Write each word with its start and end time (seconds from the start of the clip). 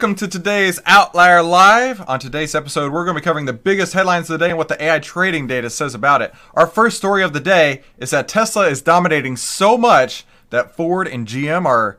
Welcome 0.00 0.16
to 0.16 0.28
today's 0.28 0.80
Outlier 0.86 1.42
Live. 1.42 2.00
On 2.08 2.18
today's 2.18 2.54
episode, 2.54 2.90
we're 2.90 3.04
going 3.04 3.16
to 3.16 3.20
be 3.20 3.24
covering 3.24 3.44
the 3.44 3.52
biggest 3.52 3.92
headlines 3.92 4.30
of 4.30 4.38
the 4.38 4.46
day 4.46 4.48
and 4.48 4.56
what 4.56 4.68
the 4.68 4.82
AI 4.82 4.98
trading 4.98 5.46
data 5.46 5.68
says 5.68 5.94
about 5.94 6.22
it. 6.22 6.32
Our 6.54 6.66
first 6.66 6.96
story 6.96 7.22
of 7.22 7.34
the 7.34 7.38
day 7.38 7.82
is 7.98 8.08
that 8.08 8.26
Tesla 8.26 8.68
is 8.68 8.80
dominating 8.80 9.36
so 9.36 9.76
much 9.76 10.24
that 10.48 10.74
Ford 10.74 11.06
and 11.06 11.26
GM 11.26 11.66
are 11.66 11.98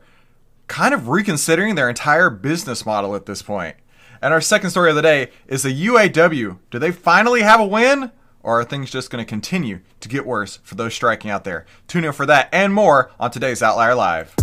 kind 0.66 0.92
of 0.92 1.10
reconsidering 1.10 1.76
their 1.76 1.88
entire 1.88 2.28
business 2.28 2.84
model 2.84 3.14
at 3.14 3.26
this 3.26 3.40
point. 3.40 3.76
And 4.20 4.34
our 4.34 4.40
second 4.40 4.70
story 4.70 4.90
of 4.90 4.96
the 4.96 5.02
day 5.02 5.30
is 5.46 5.62
the 5.62 5.86
UAW. 5.86 6.58
Do 6.72 6.78
they 6.80 6.90
finally 6.90 7.42
have 7.42 7.60
a 7.60 7.64
win? 7.64 8.10
Or 8.42 8.58
are 8.58 8.64
things 8.64 8.90
just 8.90 9.10
going 9.10 9.24
to 9.24 9.28
continue 9.28 9.78
to 10.00 10.08
get 10.08 10.26
worse 10.26 10.58
for 10.64 10.74
those 10.74 10.92
striking 10.92 11.30
out 11.30 11.44
there? 11.44 11.66
Tune 11.86 12.04
in 12.04 12.12
for 12.12 12.26
that 12.26 12.48
and 12.52 12.74
more 12.74 13.12
on 13.20 13.30
today's 13.30 13.62
Outlier 13.62 13.94
Live. 13.94 14.34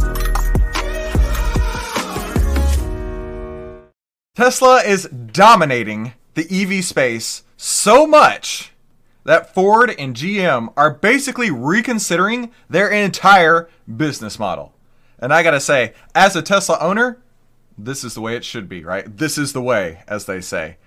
Tesla 4.40 4.78
is 4.78 5.04
dominating 5.04 6.14
the 6.36 6.48
EV 6.50 6.86
space 6.86 7.44
so 7.58 8.08
much 8.08 8.72
that 9.26 9.54
Ford 9.54 9.94
and 10.00 10.16
GM 10.16 10.72
are 10.78 10.94
basically 10.94 11.52
reconsidering 11.52 12.50
their 12.70 12.88
entire 12.88 13.68
business 13.98 14.40
model. 14.40 14.74
And 15.20 15.34
I 15.34 15.44
gotta 15.44 15.60
say, 15.60 15.94
as 16.16 16.38
a 16.38 16.42
Tesla 16.42 16.78
owner, 16.80 17.22
this 17.78 18.06
is 18.06 18.14
the 18.14 18.22
way 18.22 18.38
it 18.38 18.46
should 18.46 18.70
be, 18.70 18.86
right? 18.86 19.18
This 19.18 19.38
is 19.38 19.52
the 19.52 19.62
way, 19.62 20.04
as 20.08 20.24
they 20.24 20.40
say. 20.40 20.78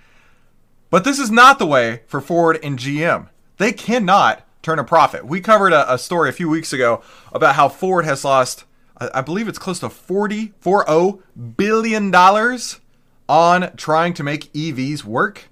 But 0.89 1.05
this 1.05 1.19
is 1.19 1.31
not 1.31 1.59
the 1.59 1.67
way 1.67 2.05
for 2.07 2.23
Ford 2.23 2.59
and 2.63 2.79
GM. 2.79 3.29
They 3.59 3.73
cannot 3.73 4.47
turn 4.63 4.79
a 4.79 4.85
profit. 4.85 5.27
We 5.27 5.43
covered 5.43 5.75
a, 5.75 5.93
a 5.93 5.99
story 5.99 6.31
a 6.31 6.33
few 6.33 6.49
weeks 6.49 6.73
ago 6.73 7.03
about 7.33 7.57
how 7.57 7.69
Ford 7.69 8.07
has 8.07 8.25
lost, 8.25 8.65
I, 8.97 9.11
I 9.17 9.21
believe 9.21 9.47
it's 9.47 9.59
close 9.59 9.81
to 9.81 9.91
40, 9.91 10.55
40 10.59 11.19
billion 11.59 12.11
dollars 12.11 12.79
on 13.29 13.77
trying 13.77 14.15
to 14.15 14.23
make 14.23 14.53
EVs 14.53 15.05
work. 15.05 15.49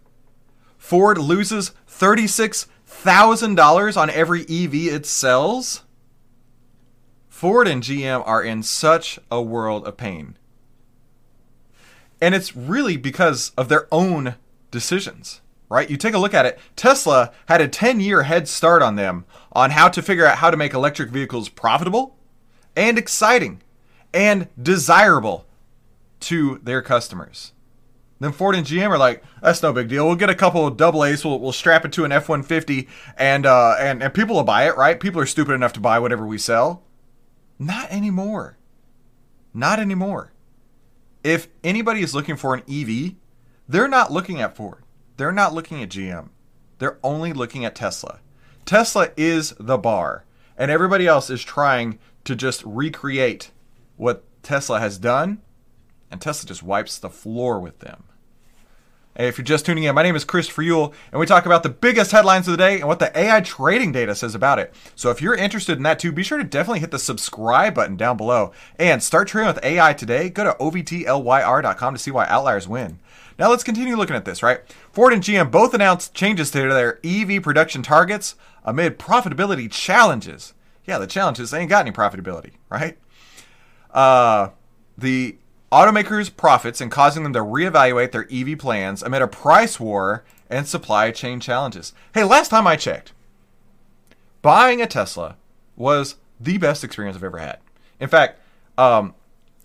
Ford 0.76 1.18
loses 1.18 1.72
$36,000 1.88 3.96
on 3.96 4.10
every 4.10 4.42
EV 4.42 4.74
it 4.74 5.06
sells. 5.06 5.84
Ford 7.28 7.68
and 7.68 7.82
GM 7.82 8.22
are 8.26 8.42
in 8.42 8.62
such 8.62 9.18
a 9.30 9.40
world 9.40 9.86
of 9.86 9.96
pain. 9.96 10.36
And 12.20 12.34
it's 12.34 12.54
really 12.54 12.96
because 12.96 13.52
of 13.56 13.68
their 13.68 13.88
own 13.90 14.34
decisions, 14.70 15.40
right? 15.68 15.88
You 15.88 15.96
take 15.96 16.14
a 16.14 16.18
look 16.18 16.34
at 16.34 16.44
it. 16.44 16.58
Tesla 16.76 17.32
had 17.46 17.60
a 17.60 17.68
10 17.68 18.00
year 18.00 18.24
head 18.24 18.46
start 18.46 18.82
on 18.82 18.96
them 18.96 19.24
on 19.52 19.70
how 19.70 19.88
to 19.88 20.02
figure 20.02 20.26
out 20.26 20.38
how 20.38 20.50
to 20.50 20.56
make 20.56 20.74
electric 20.74 21.10
vehicles 21.10 21.48
profitable 21.48 22.16
and 22.76 22.98
exciting 22.98 23.62
and 24.12 24.48
desirable 24.60 25.46
to 26.20 26.60
their 26.62 26.82
customers. 26.82 27.52
Then 28.20 28.32
Ford 28.32 28.54
and 28.54 28.66
GM 28.66 28.90
are 28.90 28.98
like, 28.98 29.24
that's 29.42 29.62
no 29.62 29.72
big 29.72 29.88
deal. 29.88 30.06
We'll 30.06 30.14
get 30.14 30.28
a 30.28 30.34
couple 30.34 30.66
of 30.66 30.76
double 30.76 31.04
A's. 31.04 31.24
We'll, 31.24 31.40
we'll 31.40 31.52
strap 31.52 31.86
it 31.86 31.92
to 31.92 32.04
an 32.04 32.12
F 32.12 32.28
one 32.28 32.42
fifty, 32.42 32.86
and 33.16 33.46
uh, 33.46 33.76
and 33.80 34.02
and 34.02 34.12
people 34.12 34.36
will 34.36 34.44
buy 34.44 34.68
it, 34.68 34.76
right? 34.76 35.00
People 35.00 35.22
are 35.22 35.26
stupid 35.26 35.54
enough 35.54 35.72
to 35.72 35.80
buy 35.80 35.98
whatever 35.98 36.26
we 36.26 36.36
sell. 36.36 36.82
Not 37.58 37.90
anymore. 37.90 38.58
Not 39.54 39.80
anymore. 39.80 40.32
If 41.24 41.48
anybody 41.64 42.02
is 42.02 42.14
looking 42.14 42.36
for 42.36 42.54
an 42.54 42.62
EV, 42.70 43.14
they're 43.66 43.88
not 43.88 44.12
looking 44.12 44.40
at 44.40 44.54
Ford. 44.54 44.84
They're 45.16 45.32
not 45.32 45.54
looking 45.54 45.82
at 45.82 45.88
GM. 45.88 46.28
They're 46.78 46.98
only 47.02 47.32
looking 47.32 47.64
at 47.64 47.74
Tesla. 47.74 48.20
Tesla 48.64 49.10
is 49.16 49.54
the 49.58 49.78
bar, 49.78 50.24
and 50.56 50.70
everybody 50.70 51.06
else 51.06 51.30
is 51.30 51.42
trying 51.42 51.98
to 52.24 52.36
just 52.36 52.62
recreate 52.64 53.50
what 53.96 54.24
Tesla 54.42 54.78
has 54.78 54.98
done, 54.98 55.40
and 56.10 56.20
Tesla 56.20 56.48
just 56.48 56.62
wipes 56.62 56.98
the 56.98 57.10
floor 57.10 57.60
with 57.60 57.80
them. 57.80 58.04
If 59.16 59.38
you're 59.38 59.44
just 59.44 59.66
tuning 59.66 59.84
in, 59.84 59.94
my 59.94 60.04
name 60.04 60.14
is 60.14 60.24
Christopher 60.24 60.62
Uhl, 60.62 60.94
and 61.10 61.18
we 61.18 61.26
talk 61.26 61.44
about 61.44 61.64
the 61.64 61.68
biggest 61.68 62.12
headlines 62.12 62.46
of 62.46 62.52
the 62.52 62.58
day 62.58 62.76
and 62.78 62.86
what 62.86 63.00
the 63.00 63.16
AI 63.18 63.40
trading 63.40 63.90
data 63.90 64.14
says 64.14 64.36
about 64.36 64.60
it. 64.60 64.72
So 64.94 65.10
if 65.10 65.20
you're 65.20 65.34
interested 65.34 65.76
in 65.76 65.82
that 65.82 65.98
too, 65.98 66.12
be 66.12 66.22
sure 66.22 66.38
to 66.38 66.44
definitely 66.44 66.78
hit 66.78 66.92
the 66.92 66.98
subscribe 66.98 67.74
button 67.74 67.96
down 67.96 68.16
below 68.16 68.52
and 68.78 69.02
start 69.02 69.26
trading 69.26 69.48
with 69.52 69.64
AI 69.64 69.94
today. 69.94 70.28
Go 70.30 70.44
to 70.44 70.56
ovtlyr.com 70.60 71.94
to 71.94 72.00
see 72.00 72.12
why 72.12 72.26
outliers 72.28 72.68
win. 72.68 73.00
Now 73.36 73.50
let's 73.50 73.64
continue 73.64 73.96
looking 73.96 74.16
at 74.16 74.24
this, 74.24 74.44
right? 74.44 74.60
Ford 74.92 75.12
and 75.12 75.22
GM 75.22 75.50
both 75.50 75.74
announced 75.74 76.14
changes 76.14 76.52
to 76.52 76.68
their 76.68 77.00
EV 77.02 77.42
production 77.42 77.82
targets 77.82 78.36
amid 78.64 78.98
profitability 78.98 79.68
challenges. 79.70 80.54
Yeah, 80.84 80.98
the 80.98 81.08
challenges, 81.08 81.50
they 81.50 81.60
ain't 81.60 81.68
got 81.70 81.84
any 81.84 81.92
profitability, 81.92 82.52
right? 82.68 82.96
Uh, 83.90 84.50
the 84.96 85.36
automakers' 85.72 86.34
profits 86.34 86.80
and 86.80 86.90
causing 86.90 87.22
them 87.22 87.32
to 87.32 87.40
reevaluate 87.40 88.12
their 88.12 88.26
EV 88.30 88.58
plans 88.58 89.02
amid 89.02 89.22
a 89.22 89.28
price 89.28 89.78
war 89.78 90.24
and 90.48 90.66
supply 90.66 91.10
chain 91.10 91.40
challenges. 91.40 91.92
Hey, 92.12 92.24
last 92.24 92.48
time 92.48 92.66
I 92.66 92.76
checked, 92.76 93.12
buying 94.42 94.82
a 94.82 94.86
Tesla 94.86 95.36
was 95.76 96.16
the 96.40 96.58
best 96.58 96.82
experience 96.82 97.16
I've 97.16 97.24
ever 97.24 97.38
had. 97.38 97.58
In 98.00 98.08
fact, 98.08 98.40
um, 98.76 99.14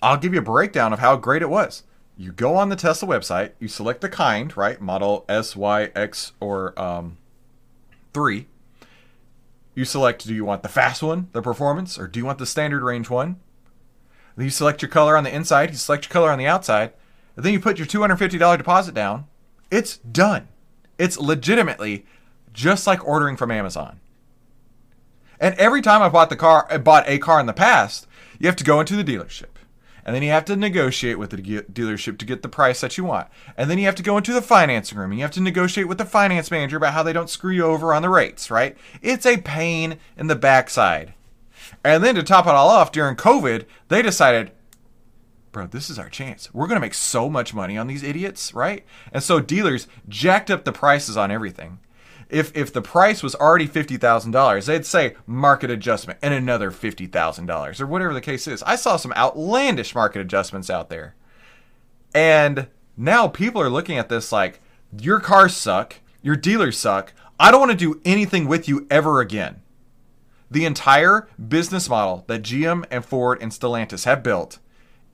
I'll 0.01 0.17
give 0.17 0.33
you 0.33 0.39
a 0.39 0.43
breakdown 0.43 0.93
of 0.93 0.99
how 0.99 1.15
great 1.15 1.41
it 1.41 1.49
was. 1.49 1.83
You 2.17 2.31
go 2.31 2.55
on 2.55 2.69
the 2.69 2.75
Tesla 2.75 3.07
website, 3.07 3.51
you 3.59 3.67
select 3.67 4.01
the 4.01 4.09
kind, 4.09 4.55
right? 4.55 4.79
Model 4.79 5.25
S, 5.27 5.55
Y, 5.55 5.89
X, 5.95 6.33
or 6.39 6.79
um, 6.79 7.17
3. 8.13 8.47
You 9.73 9.83
select 9.83 10.25
do 10.25 10.33
you 10.33 10.45
want 10.45 10.63
the 10.63 10.69
fast 10.69 11.03
one, 11.03 11.29
the 11.33 11.41
performance, 11.41 11.99
or 11.99 12.07
do 12.07 12.19
you 12.19 12.25
want 12.25 12.37
the 12.37 12.45
standard 12.45 12.83
range 12.83 13.09
one? 13.09 13.41
You 14.37 14.49
select 14.49 14.81
your 14.81 14.89
color 14.89 15.15
on 15.15 15.23
the 15.23 15.33
inside, 15.33 15.71
you 15.71 15.77
select 15.77 16.05
your 16.05 16.11
color 16.11 16.29
on 16.29 16.37
the 16.37 16.47
outside, 16.47 16.91
and 17.35 17.45
then 17.45 17.53
you 17.53 17.59
put 17.59 17.77
your 17.77 17.87
$250 17.87 18.57
deposit 18.57 18.93
down. 18.93 19.27
It's 19.71 19.97
done. 19.97 20.47
It's 20.97 21.17
legitimately 21.17 22.05
just 22.53 22.87
like 22.87 23.05
ordering 23.05 23.37
from 23.37 23.51
Amazon. 23.51 23.99
And 25.39 25.55
every 25.55 25.81
time 25.81 26.01
I 26.01 26.09
bought 26.09 26.29
the 26.29 26.35
car, 26.35 26.67
I 26.69 26.77
bought 26.77 27.07
a 27.07 27.17
car 27.17 27.39
in 27.39 27.45
the 27.45 27.53
past, 27.53 28.07
you 28.39 28.47
have 28.47 28.55
to 28.57 28.63
go 28.63 28.79
into 28.79 28.95
the 28.95 29.03
dealership. 29.03 29.47
And 30.05 30.15
then 30.15 30.21
you 30.21 30.29
have 30.29 30.45
to 30.45 30.55
negotiate 30.55 31.17
with 31.17 31.31
the 31.31 31.37
dealership 31.37 32.19
to 32.19 32.25
get 32.25 32.43
the 32.43 32.47
price 32.47 32.81
that 32.81 32.95
you 32.95 33.03
want. 33.03 33.27
And 33.57 33.71
then 33.71 33.79
you 33.79 33.85
have 33.85 33.95
to 33.95 34.03
go 34.03 34.17
into 34.17 34.33
the 34.33 34.41
financing 34.41 34.99
room 34.99 35.09
and 35.09 35.19
you 35.19 35.23
have 35.23 35.31
to 35.31 35.41
negotiate 35.41 35.87
with 35.87 35.97
the 35.97 36.05
finance 36.05 36.51
manager 36.51 36.77
about 36.77 36.93
how 36.93 37.01
they 37.01 37.11
don't 37.11 37.29
screw 37.29 37.51
you 37.51 37.65
over 37.65 37.91
on 37.91 38.03
the 38.03 38.09
rates, 38.09 38.51
right? 38.51 38.77
It's 39.01 39.25
a 39.25 39.37
pain 39.37 39.97
in 40.15 40.27
the 40.27 40.35
backside. 40.35 41.14
And 41.83 42.03
then 42.03 42.15
to 42.15 42.23
top 42.23 42.45
it 42.45 42.51
all 42.51 42.69
off, 42.69 42.91
during 42.91 43.15
COVID, 43.15 43.65
they 43.87 44.01
decided, 44.01 44.51
bro, 45.51 45.67
this 45.67 45.89
is 45.89 45.99
our 45.99 46.09
chance. 46.09 46.53
We're 46.53 46.67
going 46.67 46.77
to 46.77 46.85
make 46.85 46.93
so 46.93 47.29
much 47.29 47.53
money 47.53 47.77
on 47.77 47.87
these 47.87 48.03
idiots, 48.03 48.53
right? 48.53 48.85
And 49.11 49.23
so 49.23 49.39
dealers 49.39 49.87
jacked 50.07 50.51
up 50.51 50.65
the 50.65 50.71
prices 50.71 51.17
on 51.17 51.31
everything. 51.31 51.79
If, 52.29 52.55
if 52.55 52.73
the 52.73 52.81
price 52.81 53.21
was 53.21 53.35
already 53.35 53.67
$50,000, 53.67 54.65
they'd 54.65 54.85
say 54.85 55.15
market 55.27 55.69
adjustment 55.69 56.19
and 56.21 56.33
another 56.33 56.71
$50,000 56.71 57.79
or 57.79 57.85
whatever 57.85 58.13
the 58.13 58.21
case 58.21 58.47
is. 58.47 58.63
I 58.63 58.75
saw 58.75 58.97
some 58.97 59.13
outlandish 59.13 59.93
market 59.93 60.21
adjustments 60.21 60.69
out 60.69 60.89
there. 60.89 61.15
And 62.13 62.67
now 62.97 63.27
people 63.27 63.61
are 63.61 63.69
looking 63.69 63.97
at 63.97 64.09
this 64.09 64.31
like, 64.31 64.59
your 64.99 65.19
cars 65.19 65.55
suck, 65.55 65.97
your 66.21 66.35
dealers 66.35 66.77
suck. 66.77 67.13
I 67.39 67.51
don't 67.51 67.59
want 67.59 67.71
to 67.71 67.77
do 67.77 68.01
anything 68.05 68.47
with 68.47 68.67
you 68.67 68.87
ever 68.89 69.19
again. 69.19 69.61
The 70.49 70.65
entire 70.65 71.27
business 71.47 71.89
model 71.89 72.23
that 72.27 72.43
GM 72.43 72.85
and 72.91 73.03
Ford 73.03 73.41
and 73.41 73.51
Stellantis 73.51 74.05
have 74.05 74.23
built 74.23 74.59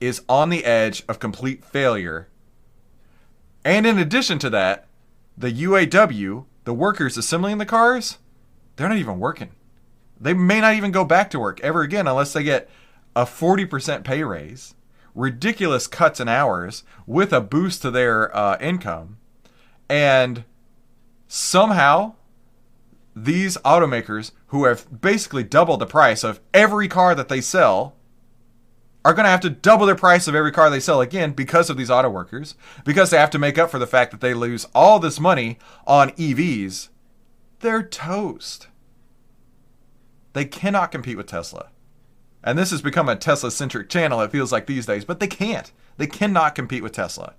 is 0.00 0.22
on 0.28 0.50
the 0.50 0.64
edge 0.64 1.04
of 1.08 1.18
complete 1.18 1.64
failure. 1.64 2.28
And 3.64 3.86
in 3.86 3.98
addition 3.98 4.38
to 4.40 4.50
that, 4.50 4.86
the 5.36 5.52
UAW, 5.52 6.44
the 6.64 6.74
workers 6.74 7.16
assembling 7.16 7.58
the 7.58 7.66
cars, 7.66 8.18
they're 8.76 8.88
not 8.88 8.98
even 8.98 9.18
working. 9.18 9.50
They 10.20 10.34
may 10.34 10.60
not 10.60 10.74
even 10.74 10.92
go 10.92 11.04
back 11.04 11.30
to 11.30 11.38
work 11.38 11.60
ever 11.60 11.82
again 11.82 12.06
unless 12.06 12.32
they 12.32 12.42
get 12.42 12.68
a 13.16 13.24
40% 13.24 14.04
pay 14.04 14.22
raise, 14.22 14.74
ridiculous 15.14 15.86
cuts 15.86 16.20
in 16.20 16.28
hours 16.28 16.84
with 17.06 17.32
a 17.32 17.40
boost 17.40 17.82
to 17.82 17.90
their 17.90 18.34
uh, 18.36 18.56
income, 18.60 19.18
and 19.88 20.44
somehow 21.26 22.14
these 23.14 23.56
automakers 23.58 24.32
who 24.48 24.64
have 24.64 25.00
basically 25.00 25.44
doubled 25.44 25.80
the 25.80 25.86
price 25.86 26.24
of 26.24 26.40
every 26.54 26.88
car 26.88 27.14
that 27.14 27.28
they 27.28 27.40
sell 27.40 27.94
are 29.04 29.14
going 29.14 29.24
to 29.24 29.30
have 29.30 29.40
to 29.40 29.50
double 29.50 29.86
the 29.86 29.94
price 29.94 30.28
of 30.28 30.34
every 30.34 30.52
car 30.52 30.70
they 30.70 30.80
sell 30.80 31.00
again 31.00 31.32
because 31.32 31.68
of 31.68 31.76
these 31.76 31.90
auto 31.90 32.08
workers, 32.08 32.54
because 32.84 33.10
they 33.10 33.18
have 33.18 33.30
to 33.30 33.38
make 33.38 33.58
up 33.58 33.70
for 33.70 33.78
the 33.78 33.86
fact 33.86 34.12
that 34.12 34.20
they 34.20 34.32
lose 34.32 34.66
all 34.74 34.98
this 34.98 35.18
money 35.18 35.58
on 35.86 36.10
EVs. 36.10 36.88
They're 37.60 37.82
toast. 37.82 38.68
They 40.32 40.44
cannot 40.44 40.92
compete 40.92 41.16
with 41.16 41.26
Tesla. 41.26 41.68
And 42.44 42.58
this 42.58 42.70
has 42.70 42.82
become 42.82 43.08
a 43.08 43.16
Tesla 43.16 43.50
centric 43.50 43.88
channel, 43.88 44.20
it 44.20 44.32
feels 44.32 44.52
like 44.52 44.66
these 44.66 44.86
days, 44.86 45.04
but 45.04 45.20
they 45.20 45.28
can't. 45.28 45.72
They 45.96 46.06
cannot 46.06 46.54
compete 46.54 46.82
with 46.82 46.92
Tesla. 46.92 47.34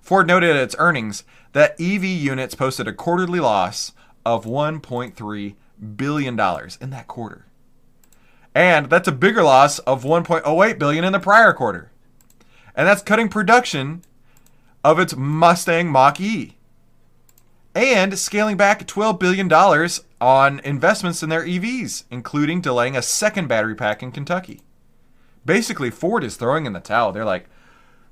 Ford 0.00 0.26
noted 0.26 0.50
at 0.50 0.62
its 0.62 0.76
earnings 0.78 1.24
that 1.52 1.80
EV 1.80 2.04
units 2.04 2.54
posted 2.54 2.88
a 2.88 2.92
quarterly 2.92 3.40
loss 3.40 3.92
of 4.24 4.44
1.3 4.44 5.54
billion 5.96 6.36
dollars 6.36 6.78
in 6.80 6.90
that 6.90 7.08
quarter. 7.08 7.46
And 8.54 8.88
that's 8.88 9.08
a 9.08 9.12
bigger 9.12 9.42
loss 9.42 9.80
of 9.80 10.04
1.08 10.04 10.78
billion 10.78 11.04
in 11.04 11.12
the 11.12 11.18
prior 11.20 11.52
quarter. 11.52 11.90
And 12.74 12.86
that's 12.86 13.02
cutting 13.02 13.28
production 13.28 14.02
of 14.84 14.98
its 14.98 15.16
Mustang 15.16 15.90
Mach 15.90 16.20
E 16.20 16.56
and 17.74 18.16
scaling 18.18 18.56
back 18.56 18.86
$12 18.86 19.18
billion 19.18 19.52
on 20.20 20.60
investments 20.60 21.22
in 21.22 21.28
their 21.28 21.44
EVs, 21.44 22.04
including 22.10 22.60
delaying 22.60 22.96
a 22.96 23.02
second 23.02 23.48
battery 23.48 23.74
pack 23.74 24.02
in 24.02 24.12
Kentucky. 24.12 24.60
Basically, 25.44 25.90
Ford 25.90 26.24
is 26.24 26.36
throwing 26.36 26.66
in 26.66 26.72
the 26.72 26.80
towel. 26.80 27.12
They're 27.12 27.24
like, 27.24 27.48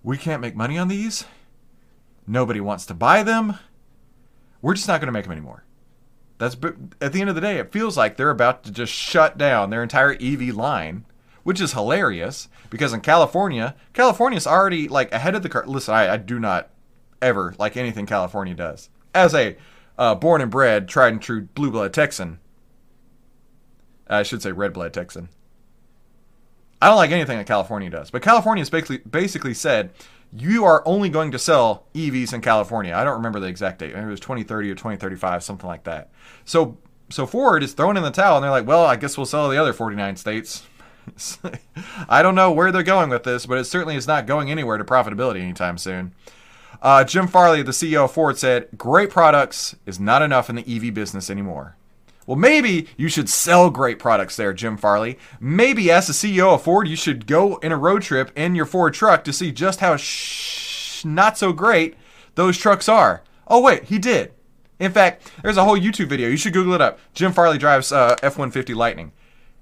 we 0.02 0.18
can't 0.18 0.42
make 0.42 0.56
money 0.56 0.76
on 0.76 0.88
these. 0.88 1.24
Nobody 2.26 2.60
wants 2.60 2.86
to 2.86 2.94
buy 2.94 3.22
them. 3.22 3.58
We're 4.60 4.74
just 4.74 4.88
not 4.88 5.00
going 5.00 5.06
to 5.06 5.12
make 5.12 5.24
them 5.24 5.32
anymore. 5.32 5.64
That's 6.42 6.56
at 7.00 7.12
the 7.12 7.20
end 7.20 7.28
of 7.28 7.36
the 7.36 7.40
day, 7.40 7.58
it 7.58 7.70
feels 7.70 7.96
like 7.96 8.16
they're 8.16 8.28
about 8.28 8.64
to 8.64 8.72
just 8.72 8.92
shut 8.92 9.38
down 9.38 9.70
their 9.70 9.80
entire 9.80 10.14
EV 10.20 10.56
line, 10.56 11.04
which 11.44 11.60
is 11.60 11.72
hilarious 11.72 12.48
because 12.68 12.92
in 12.92 13.00
California, 13.00 13.76
California's 13.92 14.44
already 14.44 14.88
like 14.88 15.12
ahead 15.12 15.36
of 15.36 15.44
the 15.44 15.48
curve. 15.48 15.68
Listen, 15.68 15.94
I, 15.94 16.14
I 16.14 16.16
do 16.16 16.40
not 16.40 16.70
ever 17.20 17.54
like 17.60 17.76
anything 17.76 18.06
California 18.06 18.54
does. 18.54 18.90
As 19.14 19.36
a 19.36 19.56
uh, 19.96 20.16
born 20.16 20.40
and 20.40 20.50
bred, 20.50 20.88
tried 20.88 21.12
and 21.12 21.22
true 21.22 21.42
blue 21.42 21.70
blood 21.70 21.94
Texan, 21.94 22.40
I 24.08 24.24
should 24.24 24.42
say 24.42 24.50
red 24.50 24.72
blood 24.72 24.92
Texan. 24.92 25.28
I 26.80 26.88
don't 26.88 26.96
like 26.96 27.12
anything 27.12 27.38
that 27.38 27.46
California 27.46 27.88
does, 27.88 28.10
but 28.10 28.20
California 28.20 28.62
has 28.62 28.70
basically 28.70 28.98
basically 28.98 29.54
said 29.54 29.90
you 30.34 30.64
are 30.64 30.82
only 30.86 31.08
going 31.08 31.30
to 31.32 31.38
sell 31.38 31.84
EVs 31.94 32.32
in 32.32 32.40
California. 32.40 32.94
I 32.94 33.04
don't 33.04 33.16
remember 33.16 33.40
the 33.40 33.48
exact 33.48 33.80
date. 33.80 33.94
Maybe 33.94 34.06
it 34.06 34.10
was 34.10 34.20
2030 34.20 34.70
or 34.70 34.74
2035, 34.74 35.44
something 35.44 35.66
like 35.66 35.84
that. 35.84 36.10
So 36.44 36.78
so 37.12 37.26
Ford 37.26 37.62
is 37.62 37.74
throwing 37.74 37.96
in 37.96 38.02
the 38.02 38.10
towel 38.10 38.36
and 38.36 38.44
they're 38.44 38.50
like, 38.50 38.66
well, 38.66 38.86
I 38.86 38.96
guess 38.96 39.16
we'll 39.16 39.26
sell 39.26 39.48
the 39.48 39.58
other 39.58 39.72
49 39.72 40.16
states. 40.16 40.66
I 42.08 42.22
don't 42.22 42.34
know 42.34 42.50
where 42.52 42.72
they're 42.72 42.82
going 42.82 43.10
with 43.10 43.24
this, 43.24 43.44
but 43.44 43.58
it 43.58 43.64
certainly 43.64 43.96
is 43.96 44.06
not 44.06 44.26
going 44.26 44.50
anywhere 44.50 44.78
to 44.78 44.84
profitability 44.84 45.42
anytime 45.42 45.78
soon. 45.78 46.12
Uh, 46.80 47.04
Jim 47.04 47.28
Farley, 47.28 47.62
the 47.62 47.72
CEO 47.72 48.04
of 48.04 48.12
Ford, 48.12 48.38
said, 48.38 48.68
Great 48.76 49.10
products 49.10 49.76
is 49.86 50.00
not 50.00 50.22
enough 50.22 50.48
in 50.48 50.56
the 50.56 50.64
EV 50.76 50.94
business 50.94 51.30
anymore. 51.30 51.76
Well, 52.26 52.36
maybe 52.36 52.88
you 52.96 53.08
should 53.08 53.28
sell 53.28 53.70
great 53.70 53.98
products 53.98 54.36
there, 54.36 54.52
Jim 54.52 54.76
Farley. 54.76 55.18
Maybe 55.40 55.90
as 55.90 56.06
the 56.06 56.12
CEO 56.12 56.54
of 56.54 56.62
Ford, 56.62 56.86
you 56.86 56.96
should 56.96 57.26
go 57.26 57.56
in 57.56 57.72
a 57.72 57.76
road 57.76 58.02
trip 58.02 58.30
in 58.36 58.54
your 58.54 58.66
Ford 58.66 58.94
truck 58.94 59.24
to 59.24 59.32
see 59.32 59.50
just 59.50 59.80
how 59.80 59.96
sh- 59.96 61.04
not 61.04 61.36
so 61.36 61.52
great 61.52 61.96
those 62.34 62.56
trucks 62.56 62.88
are. 62.88 63.22
Oh, 63.48 63.60
wait, 63.60 63.84
he 63.84 63.98
did. 63.98 64.32
In 64.78 64.92
fact, 64.92 65.30
there's 65.42 65.56
a 65.56 65.64
whole 65.64 65.78
YouTube 65.78 66.08
video. 66.08 66.28
You 66.28 66.36
should 66.36 66.52
Google 66.52 66.74
it 66.74 66.80
up. 66.80 66.98
Jim 67.14 67.32
Farley 67.32 67.58
drives 67.58 67.92
uh, 67.92 68.16
F 68.22 68.38
150 68.38 68.74
Lightning. 68.74 69.12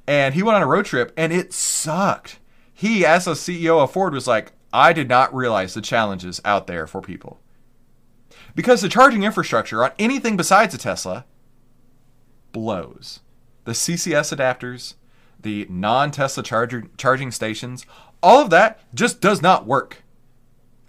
And 0.07 0.35
he 0.35 0.43
went 0.43 0.57
on 0.57 0.63
a 0.63 0.67
road 0.67 0.87
trip 0.87 1.13
and 1.17 1.33
it 1.33 1.53
sucked. 1.53 2.39
He, 2.73 3.05
as 3.05 3.27
a 3.27 3.33
CEO 3.33 3.83
of 3.83 3.93
Ford, 3.93 4.15
was 4.15 4.27
like, 4.27 4.53
I 4.73 4.93
did 4.93 5.09
not 5.09 5.35
realize 5.35 5.75
the 5.75 5.83
challenges 5.83 6.41
out 6.45 6.67
there 6.67 6.87
for 6.87 7.01
people. 7.01 7.41
Because 8.55 8.81
the 8.81 8.89
charging 8.89 9.23
infrastructure 9.23 9.85
on 9.85 9.93
anything 9.99 10.37
besides 10.37 10.75
a 10.75 10.79
Tesla 10.79 11.25
blows. 12.53 13.21
The 13.65 13.73
CCS 13.73 14.37
adapters, 14.37 14.95
the 15.41 15.67
non 15.69 16.11
Tesla 16.11 16.43
charger, 16.43 16.85
charging 16.97 17.31
stations, 17.31 17.87
all 18.23 18.41
of 18.41 18.51
that 18.51 18.81
just 18.95 19.21
does 19.21 19.41
not 19.43 19.67
work. 19.67 20.03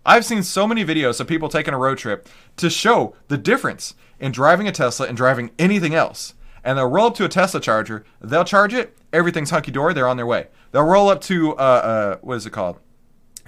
I've 0.05 0.25
seen 0.25 0.43
so 0.43 0.67
many 0.67 0.83
videos 0.83 1.19
of 1.19 1.27
people 1.27 1.47
taking 1.47 1.73
a 1.73 1.77
road 1.77 1.99
trip 1.99 2.27
to 2.57 2.69
show 2.69 3.15
the 3.27 3.37
difference 3.37 3.93
in 4.19 4.31
driving 4.31 4.67
a 4.67 4.71
Tesla 4.71 5.07
and 5.07 5.15
driving 5.15 5.51
anything 5.59 5.93
else. 5.93 6.33
And 6.63 6.77
they'll 6.77 6.87
roll 6.87 7.07
up 7.07 7.15
to 7.15 7.25
a 7.25 7.29
Tesla 7.29 7.59
charger, 7.59 8.03
they'll 8.19 8.45
charge 8.45 8.73
it, 8.73 8.97
everything's 9.13 9.49
hunky 9.49 9.71
dory, 9.71 9.93
they're 9.93 10.07
on 10.07 10.17
their 10.17 10.25
way. 10.25 10.47
They'll 10.71 10.83
roll 10.83 11.09
up 11.09 11.21
to, 11.21 11.53
uh, 11.53 11.55
uh, 11.55 12.17
what 12.21 12.35
is 12.35 12.45
it 12.45 12.51
called? 12.51 12.79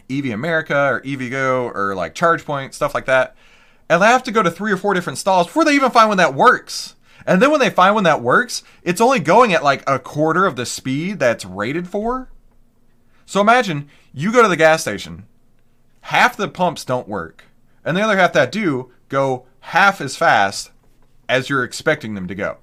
Electrify 0.10 0.33
America 0.33 0.75
or 0.75 1.01
EVgo 1.01 1.74
or 1.74 1.95
like 1.95 2.13
ChargePoint, 2.13 2.74
stuff 2.74 2.94
like 2.94 3.06
that. 3.06 3.36
And 3.89 4.01
they 4.01 4.07
have 4.07 4.24
to 4.24 4.31
go 4.31 4.44
to 4.44 4.51
three 4.51 4.71
or 4.71 4.77
four 4.77 4.94
different 4.94 5.19
stalls 5.19 5.48
before 5.48 5.65
they 5.65 5.75
even 5.75 5.92
find 5.92 6.10
one 6.10 6.18
that 6.18 6.33
works. 6.33 6.95
And 7.25 7.42
then 7.42 7.51
when 7.51 7.60
they 7.60 7.69
find 7.69 7.95
one 7.95 8.04
that 8.04 8.21
works, 8.21 8.63
it's 8.83 9.01
only 9.01 9.19
going 9.19 9.54
at 9.54 9.63
like 9.63 9.83
a 9.88 10.00
quarter 10.00 10.45
of 10.45 10.56
the 10.56 10.65
speed 10.65 11.19
that's 11.19 11.45
rated 11.45 11.88
for. 11.88 12.30
So 13.25 13.42
imagine 13.42 13.89
you 14.13 14.31
go 14.31 14.42
to 14.42 14.48
the 14.48 14.57
gas 14.57 14.81
station, 14.81 15.25
half 16.01 16.36
the 16.36 16.48
pumps 16.48 16.83
don't 16.83 17.07
work, 17.07 17.45
and 17.86 17.95
the 17.95 18.01
other 18.01 18.18
half 18.18 18.33
that 18.33 18.51
do 18.51 18.92
go 19.10 19.45
half 19.62 20.01
as 20.01 20.15
fast 20.15 20.71
as 21.30 21.50
you're 21.50 21.63
expecting 21.63 22.15
them 22.15 22.27
to 22.27 22.36
go. 22.36 22.57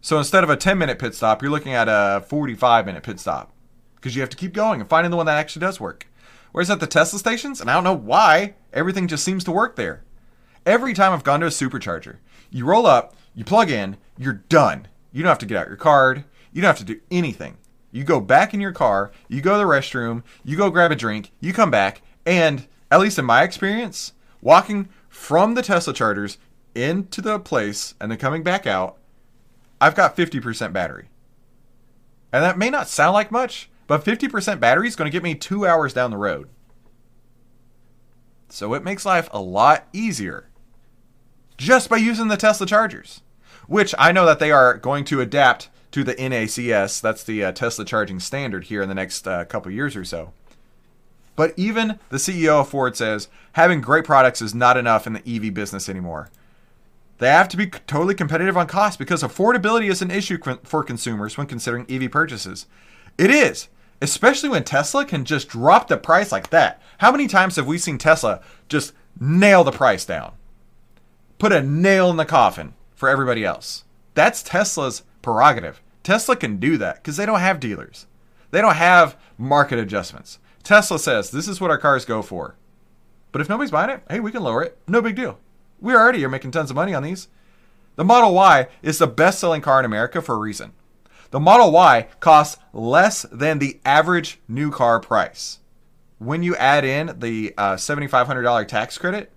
So 0.00 0.18
instead 0.18 0.44
of 0.44 0.50
a 0.50 0.56
10 0.56 0.78
minute 0.78 0.98
pit 0.98 1.14
stop, 1.14 1.42
you're 1.42 1.50
looking 1.50 1.74
at 1.74 1.88
a 1.88 2.24
45 2.28 2.86
minute 2.86 3.02
pit 3.02 3.20
stop 3.20 3.52
because 3.96 4.14
you 4.14 4.22
have 4.22 4.30
to 4.30 4.36
keep 4.36 4.52
going 4.52 4.80
and 4.80 4.88
finding 4.88 5.10
the 5.10 5.16
one 5.16 5.26
that 5.26 5.38
actually 5.38 5.60
does 5.60 5.80
work. 5.80 6.06
Whereas 6.52 6.70
at 6.70 6.80
the 6.80 6.86
Tesla 6.86 7.18
stations, 7.18 7.60
and 7.60 7.70
I 7.70 7.74
don't 7.74 7.84
know 7.84 7.92
why, 7.92 8.54
everything 8.72 9.08
just 9.08 9.24
seems 9.24 9.44
to 9.44 9.52
work 9.52 9.76
there. 9.76 10.04
Every 10.64 10.94
time 10.94 11.12
I've 11.12 11.24
gone 11.24 11.40
to 11.40 11.46
a 11.46 11.50
supercharger, 11.50 12.16
you 12.50 12.64
roll 12.64 12.86
up, 12.86 13.14
you 13.36 13.44
plug 13.44 13.70
in, 13.70 13.98
you're 14.18 14.42
done. 14.48 14.88
You 15.12 15.22
don't 15.22 15.28
have 15.28 15.38
to 15.38 15.46
get 15.46 15.58
out 15.58 15.68
your 15.68 15.76
card. 15.76 16.24
You 16.52 16.62
don't 16.62 16.70
have 16.70 16.78
to 16.78 16.84
do 16.84 17.00
anything. 17.10 17.58
You 17.92 18.02
go 18.02 18.20
back 18.20 18.52
in 18.52 18.60
your 18.60 18.72
car, 18.72 19.12
you 19.28 19.40
go 19.40 19.52
to 19.52 19.58
the 19.58 19.64
restroom, 19.64 20.22
you 20.44 20.56
go 20.56 20.70
grab 20.70 20.90
a 20.90 20.96
drink, 20.96 21.32
you 21.40 21.52
come 21.52 21.70
back, 21.70 22.02
and 22.26 22.66
at 22.90 23.00
least 23.00 23.18
in 23.18 23.24
my 23.24 23.42
experience, 23.42 24.12
walking 24.42 24.88
from 25.08 25.54
the 25.54 25.62
Tesla 25.62 25.92
chargers 25.92 26.38
into 26.74 27.20
the 27.20 27.38
place 27.38 27.94
and 28.00 28.10
then 28.10 28.18
coming 28.18 28.42
back 28.42 28.66
out, 28.66 28.98
I've 29.80 29.94
got 29.94 30.16
50% 30.16 30.72
battery. 30.72 31.08
And 32.32 32.42
that 32.42 32.58
may 32.58 32.70
not 32.70 32.88
sound 32.88 33.14
like 33.14 33.30
much, 33.30 33.70
but 33.86 34.04
50% 34.04 34.60
battery 34.60 34.88
is 34.88 34.96
going 34.96 35.10
to 35.10 35.12
get 35.12 35.22
me 35.22 35.34
two 35.34 35.66
hours 35.66 35.92
down 35.92 36.10
the 36.10 36.16
road. 36.16 36.48
So 38.48 38.74
it 38.74 38.84
makes 38.84 39.06
life 39.06 39.28
a 39.32 39.40
lot 39.40 39.88
easier 39.92 40.48
just 41.56 41.88
by 41.88 41.96
using 41.96 42.28
the 42.28 42.36
Tesla 42.36 42.66
chargers 42.66 43.22
which 43.66 43.94
I 43.98 44.12
know 44.12 44.26
that 44.26 44.38
they 44.38 44.50
are 44.50 44.76
going 44.76 45.04
to 45.06 45.20
adapt 45.20 45.68
to 45.92 46.04
the 46.04 46.14
NACS. 46.14 47.00
That's 47.00 47.24
the 47.24 47.44
uh, 47.44 47.52
Tesla 47.52 47.84
charging 47.84 48.20
standard 48.20 48.64
here 48.64 48.82
in 48.82 48.88
the 48.88 48.94
next 48.94 49.26
uh, 49.26 49.44
couple 49.44 49.72
years 49.72 49.96
or 49.96 50.04
so. 50.04 50.32
But 51.36 51.52
even 51.56 51.98
the 52.08 52.16
CEO 52.16 52.60
of 52.60 52.68
Ford 52.68 52.96
says 52.96 53.28
having 53.52 53.80
great 53.80 54.04
products 54.04 54.40
is 54.40 54.54
not 54.54 54.76
enough 54.76 55.06
in 55.06 55.12
the 55.12 55.22
EV 55.26 55.52
business 55.52 55.88
anymore. 55.88 56.30
They 57.18 57.28
have 57.28 57.48
to 57.48 57.56
be 57.56 57.66
totally 57.66 58.14
competitive 58.14 58.56
on 58.56 58.66
cost 58.66 58.98
because 58.98 59.22
affordability 59.22 59.90
is 59.90 60.02
an 60.02 60.10
issue 60.10 60.38
for 60.64 60.82
consumers 60.82 61.38
when 61.38 61.46
considering 61.46 61.86
EV 61.88 62.10
purchases. 62.10 62.66
It 63.16 63.30
is, 63.30 63.68
especially 64.02 64.50
when 64.50 64.64
Tesla 64.64 65.04
can 65.06 65.24
just 65.24 65.48
drop 65.48 65.88
the 65.88 65.96
price 65.96 66.30
like 66.30 66.50
that. 66.50 66.80
How 66.98 67.10
many 67.10 67.26
times 67.26 67.56
have 67.56 67.66
we 67.66 67.78
seen 67.78 67.96
Tesla 67.96 68.42
just 68.68 68.92
nail 69.18 69.64
the 69.64 69.72
price 69.72 70.04
down? 70.04 70.32
Put 71.38 71.52
a 71.52 71.62
nail 71.62 72.10
in 72.10 72.16
the 72.16 72.26
coffin 72.26 72.74
for 72.96 73.08
everybody 73.08 73.44
else. 73.44 73.84
That's 74.14 74.42
Tesla's 74.42 75.02
prerogative. 75.22 75.80
Tesla 76.02 76.34
can 76.34 76.56
do 76.56 76.76
that 76.78 76.96
because 76.96 77.16
they 77.16 77.26
don't 77.26 77.40
have 77.40 77.60
dealers. 77.60 78.06
They 78.50 78.60
don't 78.60 78.74
have 78.74 79.16
market 79.38 79.78
adjustments. 79.78 80.38
Tesla 80.62 80.98
says 80.98 81.30
this 81.30 81.46
is 81.46 81.60
what 81.60 81.70
our 81.70 81.78
cars 81.78 82.04
go 82.04 82.22
for. 82.22 82.56
But 83.30 83.40
if 83.42 83.48
nobody's 83.48 83.70
buying 83.70 83.90
it, 83.90 84.02
hey, 84.08 84.18
we 84.18 84.32
can 84.32 84.42
lower 84.42 84.62
it. 84.62 84.78
No 84.88 85.02
big 85.02 85.14
deal. 85.14 85.38
We 85.80 85.94
already 85.94 86.24
are 86.24 86.28
making 86.28 86.52
tons 86.52 86.70
of 86.70 86.76
money 86.76 86.94
on 86.94 87.02
these. 87.02 87.28
The 87.96 88.04
Model 88.04 88.32
Y 88.34 88.68
is 88.82 88.98
the 88.98 89.06
best 89.06 89.38
selling 89.38 89.60
car 89.60 89.78
in 89.78 89.84
America 89.84 90.22
for 90.22 90.34
a 90.34 90.38
reason. 90.38 90.72
The 91.30 91.40
Model 91.40 91.72
Y 91.72 92.08
costs 92.20 92.60
less 92.72 93.26
than 93.30 93.58
the 93.58 93.80
average 93.84 94.40
new 94.48 94.70
car 94.70 95.00
price. 95.00 95.58
When 96.18 96.42
you 96.42 96.56
add 96.56 96.84
in 96.84 97.18
the 97.18 97.52
uh, 97.58 97.74
$7,500 97.74 98.68
tax 98.68 98.96
credit, 98.96 99.30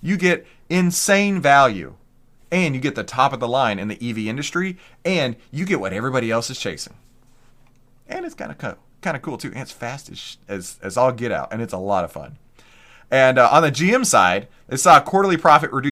you 0.00 0.16
get 0.16 0.46
insane 0.70 1.40
value 1.40 1.96
and 2.52 2.74
you 2.74 2.80
get 2.80 2.94
the 2.94 3.02
top 3.02 3.32
of 3.32 3.40
the 3.40 3.48
line 3.48 3.78
in 3.78 3.88
the 3.88 3.98
EV 4.00 4.18
industry, 4.18 4.76
and 5.04 5.34
you 5.50 5.64
get 5.64 5.80
what 5.80 5.92
everybody 5.92 6.30
else 6.30 6.50
is 6.50 6.58
chasing. 6.58 6.94
And 8.06 8.26
it's 8.26 8.34
kind 8.34 8.52
of 8.52 8.58
cool, 8.58 8.76
kind 9.00 9.16
of 9.16 9.22
cool 9.22 9.38
too, 9.38 9.48
and 9.48 9.58
it's 9.58 9.72
fast 9.72 10.10
as, 10.10 10.36
as 10.46 10.78
as 10.82 10.96
all 10.96 11.10
get 11.10 11.32
out, 11.32 11.48
and 11.50 11.62
it's 11.62 11.72
a 11.72 11.78
lot 11.78 12.04
of 12.04 12.12
fun. 12.12 12.36
And 13.10 13.38
uh, 13.38 13.48
on 13.50 13.62
the 13.62 13.72
GM 13.72 14.04
side, 14.04 14.48
they 14.68 14.76
saw 14.76 15.00
quarterly 15.00 15.38
profit 15.38 15.72
reduce. 15.72 15.91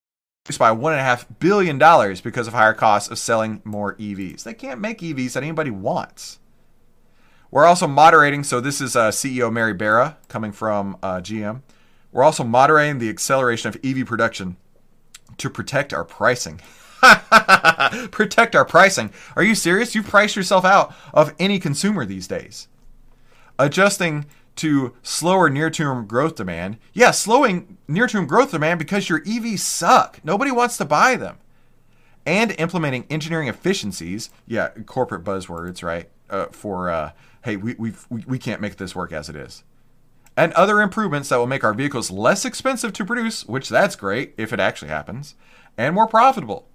By 0.43 0.71
$1.5 0.75 1.39
billion 1.39 1.77
because 2.23 2.47
of 2.47 2.53
higher 2.53 2.73
costs 2.73 3.09
of 3.09 3.19
selling 3.19 3.61
more 3.63 3.95
EVs. 3.95 4.43
They 4.43 4.55
can't 4.55 4.81
make 4.81 4.99
EVs 4.99 5.33
that 5.33 5.43
anybody 5.43 5.69
wants. 5.69 6.39
We're 7.51 7.65
also 7.65 7.87
moderating, 7.87 8.43
so 8.43 8.59
this 8.59 8.81
is 8.81 8.95
uh, 8.95 9.11
CEO 9.11 9.53
Mary 9.53 9.73
Barra 9.73 10.17
coming 10.29 10.51
from 10.51 10.97
uh, 11.03 11.17
GM. 11.17 11.61
We're 12.11 12.23
also 12.23 12.43
moderating 12.43 12.97
the 12.97 13.09
acceleration 13.09 13.69
of 13.69 13.77
EV 13.83 14.05
production 14.05 14.57
to 15.37 15.49
protect 15.49 15.93
our 15.93 16.03
pricing. 16.03 16.59
protect 18.11 18.55
our 18.55 18.65
pricing. 18.65 19.13
Are 19.35 19.43
you 19.43 19.53
serious? 19.53 19.93
You 19.93 20.01
price 20.01 20.35
yourself 20.35 20.65
out 20.65 20.93
of 21.13 21.35
any 21.39 21.59
consumer 21.59 22.03
these 22.03 22.27
days. 22.27 22.67
Adjusting 23.59 24.25
to 24.57 24.93
slower 25.01 25.49
near-term 25.49 26.05
growth 26.07 26.35
demand. 26.35 26.77
Yeah, 26.93 27.11
slowing 27.11 27.77
near-term 27.87 28.27
growth 28.27 28.51
demand 28.51 28.79
because 28.79 29.09
your 29.09 29.21
EVs 29.21 29.59
suck. 29.59 30.19
Nobody 30.23 30.51
wants 30.51 30.77
to 30.77 30.85
buy 30.85 31.15
them. 31.15 31.37
And 32.25 32.51
implementing 32.59 33.05
engineering 33.09 33.47
efficiencies. 33.47 34.29
Yeah, 34.45 34.69
corporate 34.85 35.23
buzzwords, 35.23 35.83
right? 35.83 36.09
Uh, 36.29 36.45
for 36.51 36.89
uh, 36.89 37.11
hey, 37.43 37.55
we, 37.55 37.73
we 37.75 37.93
we 38.09 38.37
can't 38.37 38.61
make 38.61 38.77
this 38.77 38.95
work 38.95 39.11
as 39.11 39.27
it 39.27 39.35
is. 39.35 39.63
And 40.37 40.53
other 40.53 40.81
improvements 40.81 41.29
that 41.29 41.37
will 41.37 41.47
make 41.47 41.63
our 41.63 41.73
vehicles 41.73 42.09
less 42.09 42.45
expensive 42.45 42.93
to 42.93 43.05
produce, 43.05 43.45
which 43.45 43.69
that's 43.69 43.95
great 43.95 44.33
if 44.37 44.53
it 44.53 44.59
actually 44.59 44.87
happens, 44.89 45.35
and 45.77 45.93
more 45.93 46.07
profitable. 46.07 46.67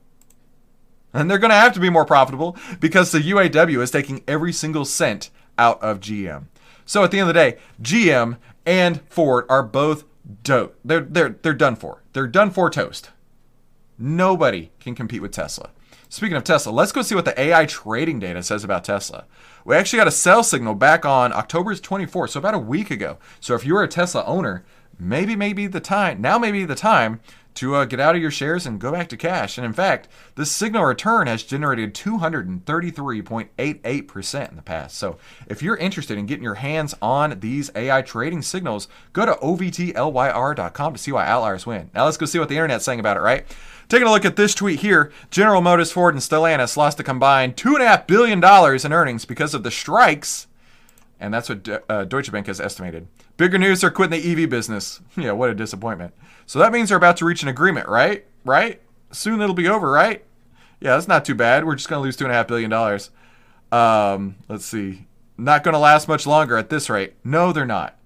And 1.15 1.31
they're 1.31 1.39
going 1.39 1.51
to 1.51 1.57
have 1.57 1.73
to 1.73 1.81
be 1.81 1.89
more 1.89 2.05
profitable 2.05 2.57
because 2.79 3.11
the 3.11 3.21
UAW 3.21 3.81
is 3.81 3.91
taking 3.91 4.23
every 4.29 4.53
single 4.53 4.85
cent 4.85 5.31
out 5.57 5.83
of 5.83 6.01
GM. 6.01 6.47
So 6.87 7.05
at 7.05 7.11
the 7.11 7.19
end 7.19 7.29
of 7.29 7.35
the 7.35 7.41
day, 7.41 7.59
GM 7.83 8.39
and 8.65 9.03
Ford 9.11 9.45
are 9.51 9.63
both 9.63 10.05
dope. 10.43 10.79
They're 10.85 11.01
they're 11.01 11.37
they're 11.43 11.53
done 11.53 11.77
for. 11.77 12.03
They're 12.15 12.27
done 12.27 12.51
for 12.51 12.71
toast. 12.71 13.11
Nobody 13.99 14.71
can 14.81 14.95
compete 14.95 15.23
with 15.23 15.33
Tesla. 15.33 15.71
Speaking 16.09 16.37
of 16.37 16.45
Tesla, 16.45 16.71
let's 16.71 16.93
go 16.93 17.03
see 17.03 17.15
what 17.15 17.25
the 17.25 17.39
AI 17.39 17.67
trading 17.67 18.21
data 18.21 18.43
says 18.43 18.63
about 18.63 18.85
Tesla. 18.85 19.25
We 19.65 19.75
actually 19.75 19.99
got 19.99 20.07
a 20.07 20.13
sell 20.13 20.45
signal 20.45 20.75
back 20.75 21.05
on 21.05 21.33
October 21.33 21.75
24th, 21.75 22.31
so 22.31 22.39
about 22.39 22.55
a 22.55 22.59
week 22.59 22.93
ago. 22.93 23.19
So 23.41 23.55
if 23.55 23.65
you're 23.65 23.83
a 23.83 23.89
Tesla 23.89 24.25
owner, 24.25 24.65
maybe 24.99 25.37
maybe 25.37 25.67
the 25.67 25.81
time 25.81 26.21
now 26.21 26.39
maybe 26.39 26.65
the 26.65 26.75
time 26.75 27.21
to 27.57 27.75
uh, 27.75 27.85
get 27.85 28.01
out 28.01 28.15
of 28.15 28.23
your 28.23 28.31
shares 28.31 28.67
and 28.67 28.81
go 28.81 28.93
back 28.93 29.09
to 29.09 29.17
cash. 29.17 29.59
And 29.59 29.65
in 29.65 29.73
fact, 29.73 30.09
this 30.35 30.51
signal 30.51 30.85
return 30.85 31.27
has 31.27 31.43
generated 31.43 31.95
233.88% 31.95 34.51
in 34.51 34.57
the 34.57 34.63
past. 34.63 34.97
So 34.97 35.19
if 35.47 35.63
you're 35.63 35.77
interested 35.77 36.19
in 36.19 36.27
getting 36.27 36.45
your 36.45 36.55
hands 36.55 36.95
on 37.03 37.41
these 37.41 37.71
AI 37.75 38.03
trading 38.03 38.43
signals, 38.43 38.89
go 39.13 39.27
to 39.27 39.35
ovtlyr.com 39.35 40.93
to 40.93 40.99
see 40.99 41.13
why 41.13 41.27
outliers 41.27 41.67
win. 41.67 41.91
Now 41.95 42.05
let's 42.05 42.17
go 42.17 42.27
see 42.27 42.39
what 42.39 42.49
the 42.49 42.57
internet's 42.57 42.85
saying 42.85 43.01
about 43.01 43.17
it, 43.17 43.21
right? 43.21 43.45
Taking 43.89 44.09
a 44.09 44.11
look 44.11 44.25
at 44.25 44.37
this 44.37 44.55
tweet 44.55 44.81
here 44.81 45.13
General 45.31 45.61
Motors, 45.61 45.93
Ford, 45.93 46.15
and 46.15 46.23
Stellantis 46.23 46.77
lost 46.77 47.01
a 47.01 47.05
combined 47.05 47.57
$2.5 47.57 48.07
billion 48.07 48.39
in 48.85 48.93
earnings 48.93 49.25
because 49.25 49.55
of 49.55 49.63
the 49.63 49.71
strikes. 49.71 50.47
And 51.19 51.33
that's 51.33 51.49
what 51.49 51.69
uh, 51.89 52.05
Deutsche 52.05 52.31
Bank 52.31 52.47
has 52.47 52.61
estimated. 52.61 53.09
Bigger 53.37 53.59
news 53.59 53.81
they're 53.81 53.91
quitting 53.91 54.21
the 54.21 54.43
EV 54.43 54.51
business. 54.51 55.01
Yeah, 55.17 55.33
what 55.33 55.51
a 55.51 55.55
disappointment. 55.55 56.15
So 56.45 56.59
that 56.59 56.73
means 56.73 56.91
they're 56.91 56.99
about 56.99 57.17
to 57.19 57.25
reach 57.25 57.43
an 57.43 57.49
agreement, 57.49 57.89
right? 57.89 58.27
Right? 58.45 58.83
Soon 59.11 59.41
it'll 59.41 59.55
be 59.55 59.69
over, 59.69 59.91
right? 59.91 60.25
Yeah, 60.81 60.95
that's 60.95 61.09
not 61.09 61.25
too 61.25 61.35
bad. 61.35 61.65
We're 61.65 61.75
just 61.75 61.89
going 61.89 62.01
to 62.01 62.05
lose 62.05 62.17
$2.5 62.17 62.47
billion. 62.47 62.73
Um, 63.73 64.37
let's 64.49 64.67
see. 64.67 65.07
Not 65.39 65.65
going 65.65 65.73
to 65.73 65.79
last 65.79 66.07
much 66.07 66.27
longer 66.27 66.57
at 66.57 66.71
this 66.71 66.91
rate. 66.91 67.15
No, 67.25 67.53
they're 67.53 67.67
not. 67.67 67.99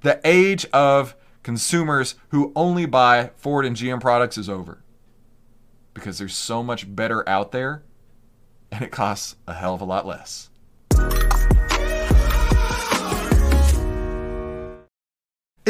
The 0.00 0.20
age 0.24 0.66
of 0.72 1.14
consumers 1.42 2.14
who 2.28 2.52
only 2.56 2.86
buy 2.86 3.30
Ford 3.36 3.64
and 3.64 3.76
GM 3.76 4.00
products 4.00 4.38
is 4.38 4.48
over. 4.48 4.82
Because 5.92 6.18
there's 6.18 6.36
so 6.36 6.62
much 6.62 6.94
better 6.94 7.26
out 7.28 7.52
there, 7.52 7.82
and 8.72 8.82
it 8.82 8.90
costs 8.90 9.36
a 9.46 9.54
hell 9.54 9.74
of 9.74 9.80
a 9.80 9.84
lot 9.84 10.06
less. 10.06 10.50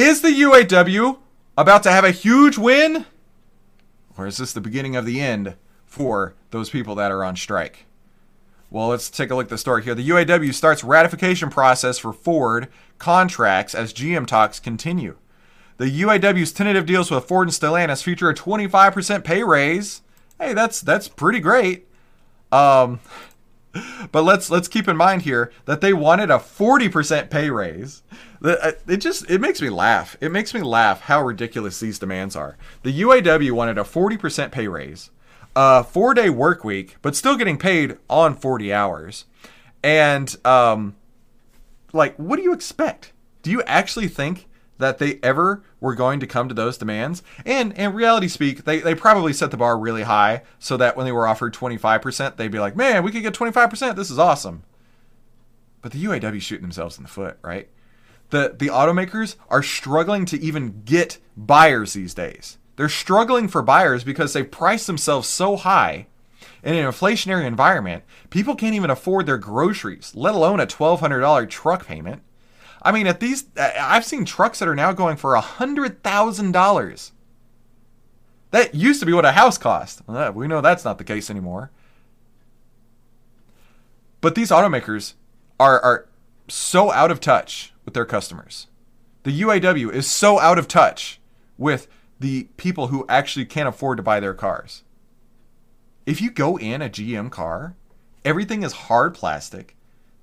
Is 0.04 0.20
the 0.20 0.28
UAW 0.28 1.16
about 1.56 1.82
to 1.84 1.90
have 1.90 2.04
a 2.04 2.10
huge 2.10 2.58
win? 2.58 3.06
Or 4.18 4.26
is 4.26 4.36
this 4.36 4.52
the 4.52 4.60
beginning 4.60 4.96
of 4.96 5.06
the 5.06 5.18
end 5.18 5.56
for 5.86 6.34
those 6.50 6.68
people 6.68 6.94
that 6.96 7.10
are 7.10 7.24
on 7.24 7.36
strike? 7.36 7.86
Well, 8.70 8.88
let's 8.88 9.08
take 9.08 9.30
a 9.30 9.34
look 9.34 9.46
at 9.46 9.48
the 9.48 9.56
story 9.56 9.82
here. 9.82 9.94
The 9.94 10.06
UAW 10.10 10.52
starts 10.52 10.84
ratification 10.84 11.48
process 11.48 11.96
for 11.96 12.12
Ford 12.12 12.68
contracts 12.98 13.74
as 13.74 13.94
GM 13.94 14.26
talks 14.26 14.60
continue. 14.60 15.16
The 15.78 16.02
UAW's 16.02 16.52
tentative 16.52 16.84
deals 16.84 17.10
with 17.10 17.24
Ford 17.24 17.48
and 17.48 17.54
Stellantis 17.56 18.02
feature 18.02 18.28
a 18.28 18.34
25% 18.34 19.24
pay 19.24 19.42
raise. 19.42 20.02
Hey, 20.38 20.52
that's 20.52 20.82
that's 20.82 21.08
pretty 21.08 21.40
great. 21.40 21.88
Um, 22.52 23.00
but 24.12 24.22
let's 24.22 24.50
let's 24.50 24.68
keep 24.68 24.88
in 24.88 24.96
mind 24.96 25.22
here 25.22 25.52
that 25.64 25.80
they 25.80 25.92
wanted 25.92 26.30
a 26.30 26.38
40% 26.38 27.30
pay 27.30 27.50
raise. 27.50 28.02
Uh, 28.42 28.72
it 28.86 28.98
just 28.98 29.28
it 29.30 29.40
makes 29.40 29.60
me 29.60 29.70
laugh. 29.70 30.16
It 30.20 30.30
makes 30.30 30.54
me 30.54 30.62
laugh 30.62 31.02
how 31.02 31.22
ridiculous 31.22 31.80
these 31.80 31.98
demands 31.98 32.36
are. 32.36 32.56
The 32.82 33.00
UAW 33.02 33.50
wanted 33.52 33.78
a 33.78 33.82
40% 33.84 34.52
pay 34.52 34.68
raise, 34.68 35.10
a 35.56 35.84
4-day 35.84 36.30
work 36.30 36.64
week, 36.64 36.96
but 37.02 37.16
still 37.16 37.36
getting 37.36 37.58
paid 37.58 37.98
on 38.08 38.36
40 38.36 38.72
hours. 38.72 39.24
And 39.82 40.34
um 40.44 40.96
like 41.92 42.16
what 42.16 42.36
do 42.36 42.42
you 42.42 42.52
expect? 42.52 43.12
Do 43.42 43.50
you 43.50 43.62
actually 43.62 44.08
think 44.08 44.48
that 44.78 44.98
they 44.98 45.18
ever 45.22 45.62
were 45.80 45.94
going 45.94 46.20
to 46.20 46.26
come 46.26 46.48
to 46.48 46.54
those 46.54 46.78
demands. 46.78 47.22
And 47.46 47.72
in 47.74 47.92
reality 47.92 48.28
speak, 48.28 48.64
they, 48.64 48.80
they 48.80 48.94
probably 48.94 49.32
set 49.32 49.50
the 49.50 49.56
bar 49.56 49.78
really 49.78 50.02
high 50.02 50.42
so 50.58 50.76
that 50.76 50.96
when 50.96 51.06
they 51.06 51.12
were 51.12 51.26
offered 51.26 51.54
25%, 51.54 52.36
they'd 52.36 52.48
be 52.50 52.58
like, 52.58 52.76
man, 52.76 53.02
we 53.02 53.12
could 53.12 53.22
get 53.22 53.34
25%. 53.34 53.96
This 53.96 54.10
is 54.10 54.18
awesome. 54.18 54.64
But 55.80 55.92
the 55.92 56.04
UAW 56.04 56.40
shooting 56.40 56.62
themselves 56.62 56.96
in 56.96 57.02
the 57.02 57.08
foot, 57.08 57.38
right? 57.42 57.68
The, 58.30 58.54
the 58.58 58.68
automakers 58.68 59.36
are 59.48 59.62
struggling 59.62 60.24
to 60.26 60.40
even 60.40 60.82
get 60.84 61.18
buyers 61.36 61.92
these 61.92 62.14
days. 62.14 62.58
They're 62.76 62.88
struggling 62.88 63.48
for 63.48 63.62
buyers 63.62 64.02
because 64.02 64.32
they've 64.32 64.50
priced 64.50 64.86
themselves 64.86 65.28
so 65.28 65.56
high 65.56 66.06
in 66.64 66.74
an 66.74 66.90
inflationary 66.90 67.44
environment, 67.44 68.04
people 68.30 68.56
can't 68.56 68.74
even 68.74 68.90
afford 68.90 69.26
their 69.26 69.38
groceries, 69.38 70.12
let 70.14 70.34
alone 70.34 70.60
a 70.60 70.66
$1,200 70.66 71.48
truck 71.50 71.86
payment. 71.86 72.22
I 72.84 72.92
mean, 72.92 73.06
at 73.06 73.18
these, 73.18 73.46
uh, 73.56 73.70
I've 73.80 74.04
seen 74.04 74.24
trucks 74.24 74.58
that 74.58 74.68
are 74.68 74.74
now 74.74 74.92
going 74.92 75.16
for 75.16 75.34
a 75.34 75.40
hundred 75.40 76.02
thousand 76.02 76.52
dollars. 76.52 77.12
That 78.50 78.74
used 78.74 79.00
to 79.00 79.06
be 79.06 79.12
what 79.12 79.24
a 79.24 79.32
house 79.32 79.58
cost. 79.58 80.02
We 80.06 80.46
know 80.46 80.60
that's 80.60 80.84
not 80.84 80.98
the 80.98 81.04
case 81.04 81.30
anymore. 81.30 81.70
But 84.20 84.34
these 84.34 84.50
automakers 84.50 85.14
are 85.58 85.80
are 85.80 86.08
so 86.48 86.92
out 86.92 87.10
of 87.10 87.20
touch 87.20 87.72
with 87.84 87.94
their 87.94 88.04
customers. 88.04 88.66
The 89.22 89.40
UAW 89.40 89.90
is 89.92 90.06
so 90.06 90.38
out 90.38 90.58
of 90.58 90.68
touch 90.68 91.20
with 91.56 91.88
the 92.20 92.44
people 92.56 92.88
who 92.88 93.06
actually 93.08 93.46
can't 93.46 93.68
afford 93.68 93.96
to 93.96 94.02
buy 94.02 94.20
their 94.20 94.34
cars. 94.34 94.82
If 96.06 96.20
you 96.20 96.30
go 96.30 96.58
in 96.58 96.82
a 96.82 96.90
GM 96.90 97.30
car, 97.30 97.74
everything 98.24 98.62
is 98.62 98.72
hard 98.72 99.14
plastic 99.14 99.74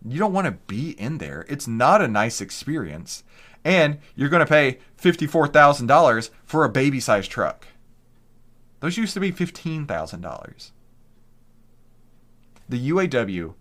you 0.06 0.20
don't 0.20 0.34
want 0.34 0.46
to 0.46 0.52
be 0.52 0.92
in 0.92 1.20
there. 1.20 1.46
It's 1.48 1.68
not 1.68 2.02
a 2.02 2.08
nice 2.08 2.42
experience. 2.42 3.24
And 3.64 4.00
you're 4.16 4.30
going 4.30 4.46
to 4.46 4.52
pay 4.52 4.80
$54,000 5.00 6.30
for 6.44 6.64
a 6.64 6.70
baby 6.70 7.00
sized 7.00 7.30
truck. 7.30 7.68
Those 8.80 8.98
used 8.98 9.14
to 9.14 9.20
be 9.20 9.32
$15,000. 9.32 10.72
The 12.68 12.90
UAW 12.90 13.54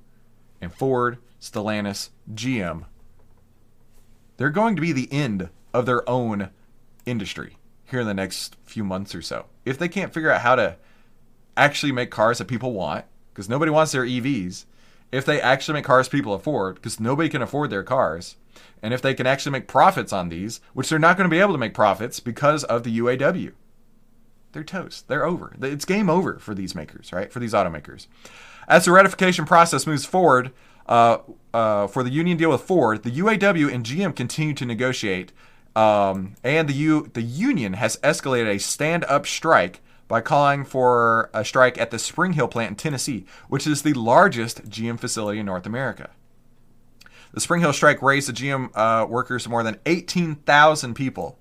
and 0.60 0.72
Ford, 0.72 1.18
Stellantis, 1.40 2.10
GM, 2.32 2.84
they're 4.36 4.50
going 4.50 4.76
to 4.76 4.82
be 4.82 4.92
the 4.92 5.12
end 5.12 5.50
of 5.74 5.84
their 5.84 6.08
own 6.08 6.50
industry 7.04 7.58
here 7.84 8.00
in 8.00 8.06
the 8.06 8.14
next 8.14 8.56
few 8.64 8.84
months 8.84 9.14
or 9.14 9.20
so. 9.20 9.46
If 9.66 9.78
they 9.78 9.88
can't 9.88 10.14
figure 10.14 10.30
out 10.30 10.40
how 10.40 10.54
to 10.54 10.76
actually 11.56 11.92
make 11.92 12.10
cars 12.10 12.38
that 12.38 12.46
people 12.46 12.72
want, 12.72 13.04
because 13.32 13.48
nobody 13.48 13.70
wants 13.70 13.92
their 13.92 14.04
EVs, 14.04 14.64
if 15.12 15.24
they 15.24 15.40
actually 15.40 15.74
make 15.74 15.84
cars 15.84 16.08
people 16.08 16.34
afford, 16.34 16.76
because 16.76 17.00
nobody 17.00 17.28
can 17.28 17.42
afford 17.42 17.70
their 17.70 17.82
cars, 17.82 18.36
and 18.82 18.94
if 18.94 19.02
they 19.02 19.14
can 19.14 19.26
actually 19.26 19.52
make 19.52 19.66
profits 19.66 20.12
on 20.12 20.28
these, 20.28 20.60
which 20.74 20.88
they're 20.88 20.98
not 20.98 21.16
going 21.16 21.28
to 21.28 21.34
be 21.34 21.40
able 21.40 21.52
to 21.52 21.58
make 21.58 21.74
profits 21.74 22.20
because 22.20 22.64
of 22.64 22.82
the 22.84 22.98
UAW. 22.98 23.52
They're 24.52 24.64
toast. 24.64 25.08
They're 25.08 25.24
over. 25.24 25.54
It's 25.60 25.84
game 25.84 26.10
over 26.10 26.38
for 26.38 26.54
these 26.54 26.74
makers, 26.74 27.12
right? 27.12 27.32
For 27.32 27.38
these 27.38 27.52
automakers. 27.52 28.06
As 28.66 28.84
the 28.84 28.92
ratification 28.92 29.44
process 29.44 29.86
moves 29.86 30.04
forward 30.04 30.52
uh, 30.88 31.18
uh, 31.54 31.86
for 31.86 32.02
the 32.02 32.10
union 32.10 32.36
deal 32.36 32.50
with 32.50 32.62
Ford, 32.62 33.02
the 33.02 33.10
UAW 33.10 33.72
and 33.72 33.84
GM 33.84 34.14
continue 34.16 34.54
to 34.54 34.66
negotiate 34.66 35.32
Um, 35.76 36.34
and 36.42 36.68
the 36.68 36.74
U- 36.74 37.10
the 37.12 37.22
union 37.22 37.74
has 37.74 37.96
escalated 37.98 38.48
a 38.48 38.58
stand-up 38.58 39.24
strike 39.24 39.80
by 40.10 40.20
calling 40.20 40.64
for 40.64 41.30
a 41.32 41.44
strike 41.44 41.78
at 41.78 41.92
the 41.92 41.98
Spring 41.98 42.32
Hill 42.32 42.48
plant 42.48 42.70
in 42.70 42.74
Tennessee, 42.74 43.24
which 43.48 43.64
is 43.64 43.82
the 43.82 43.92
largest 43.92 44.68
GM 44.68 44.98
facility 44.98 45.38
in 45.38 45.46
North 45.46 45.66
America. 45.66 46.10
The 47.32 47.40
Spring 47.40 47.60
Hill 47.60 47.72
strike 47.72 48.02
raised 48.02 48.28
the 48.28 48.32
GM 48.32 48.76
uh, 48.76 49.06
workers 49.06 49.44
to 49.44 49.50
more 49.50 49.62
than 49.62 49.78
18,000 49.86 50.94
people, 50.94 51.38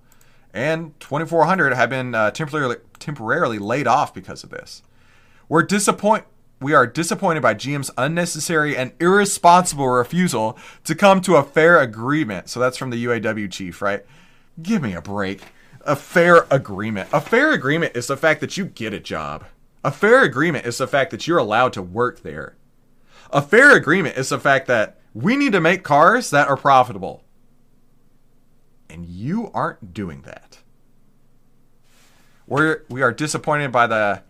and 0.54 0.98
2,400 1.00 1.74
have 1.74 1.90
been 1.90 2.14
uh, 2.14 2.30
temporarily 2.30 2.76
temporarily 3.00 3.58
laid 3.58 3.88
off 3.88 4.14
because 4.14 4.44
of 4.44 4.52
this. 4.52 4.84
We're 5.50 5.64
disappoint 5.64 6.26
we 6.62 6.76
are 6.76 6.86
disappointed 6.86 7.42
by 7.42 7.56
GM's 7.56 7.90
unnecessary 7.98 8.78
and 8.78 8.92
irresponsible 9.00 9.88
refusal 9.88 10.60
to 10.84 10.94
come 10.94 11.22
to 11.22 11.38
a 11.38 11.44
fair 11.44 11.80
agreement. 11.80 12.50
So 12.50 12.60
that's 12.60 12.78
from 12.78 12.92
the 12.92 13.04
UAW 13.04 13.52
chief, 13.52 13.82
right? 13.82 14.06
Give 14.62 14.84
me 14.84 14.94
a 14.94 15.02
break. 15.02 15.42
A 15.82 15.96
fair 15.96 16.46
agreement. 16.52 17.10
A 17.14 17.22
fair 17.22 17.52
agreement 17.52 17.96
is 17.96 18.08
the 18.08 18.18
fact 18.18 18.42
that 18.42 18.58
you 18.58 18.66
get 18.66 18.94
a 18.94 19.00
job. 19.00 19.46
A 19.84 19.92
fair 19.92 20.24
agreement 20.24 20.66
is 20.66 20.78
the 20.78 20.88
fact 20.88 21.12
that 21.12 21.28
you're 21.28 21.38
allowed 21.38 21.74
to 21.74 21.82
work 21.82 22.22
there. 22.22 22.58
A 23.32 23.42
fair 23.42 23.76
agreement 23.76 24.18
is 24.18 24.30
the 24.30 24.40
fact 24.40 24.68
that 24.68 25.00
we 25.14 25.36
need 25.36 25.54
to 25.54 25.62
make 25.62 25.84
cars 25.84 26.30
that 26.32 26.48
are 26.48 26.58
profitable. 26.58 27.24
And 28.90 29.06
you 29.06 29.52
aren't 29.54 29.94
doing 29.94 30.24
that. 30.24 30.60
We're, 32.48 32.84
we 32.90 33.02
are 33.02 33.12
disappointed 33.12 33.72
by 33.72 33.88
the 33.88 34.24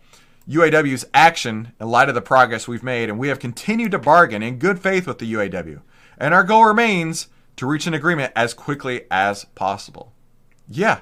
UAW's 0.48 1.06
action 1.14 1.72
in 1.80 1.88
light 1.88 2.08
of 2.08 2.14
the 2.14 2.20
progress 2.20 2.68
we've 2.68 2.82
made, 2.82 3.08
and 3.08 3.18
we 3.18 3.28
have 3.28 3.38
continued 3.38 3.92
to 3.92 3.98
bargain 3.98 4.42
in 4.42 4.58
good 4.58 4.78
faith 4.78 5.06
with 5.06 5.18
the 5.18 5.32
UAW. 5.32 5.80
And 6.18 6.34
our 6.34 6.44
goal 6.44 6.64
remains 6.64 7.28
to 7.56 7.66
reach 7.66 7.86
an 7.86 7.94
agreement 7.94 8.32
as 8.36 8.52
quickly 8.52 9.06
as 9.10 9.44
possible. 9.54 10.12
Yeah. 10.68 11.00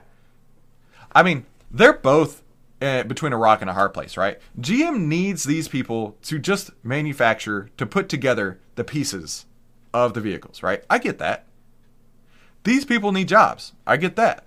I 1.13 1.23
mean, 1.23 1.47
they're 1.71 1.93
both 1.93 2.43
uh, 2.81 3.03
between 3.05 3.33
a 3.33 3.37
rock 3.37 3.61
and 3.61 3.71
a 3.71 3.75
hard 3.75 3.93
place, 3.93 4.17
right? 4.17 4.39
GM 4.61 5.07
needs 5.07 5.45
these 5.45 5.69
people 5.69 6.17
to 6.23 6.39
just 6.39 6.71
manufacture, 6.83 7.71
to 7.77 7.87
put 7.87 8.09
together 8.09 8.61
the 8.77 8.85
pieces 8.85 9.47
of 9.93 10.15
the 10.15 10.21
vehicles, 10.21 10.63
right? 10.63 10.85
I 10.89 10.99
get 10.99 11.19
that. 11.19 11.47
These 12.65 12.85
people 12.85 13.13
need 13.13 13.29
jobs. 13.29 13.73
I 13.87 13.97
get 13.97 14.17
that. 14.17 14.45